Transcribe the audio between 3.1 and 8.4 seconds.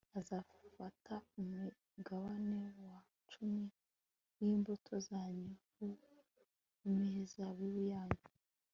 cumi w'imbuto zanyu n'uw'imizabibu yanyu